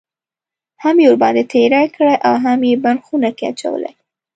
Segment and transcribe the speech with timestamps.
[0.83, 3.91] هم یې ورباندې تېری کړی اوهم یې بند خونه کې اچولی.